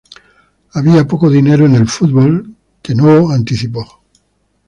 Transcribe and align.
Había 0.71 1.05
poco 1.07 1.29
dinero 1.29 1.67
en 1.67 1.75
el 1.75 1.87
fútbol, 1.87 2.55
que 2.81 2.95
Novo 2.95 3.31
anticipó. 3.31 4.01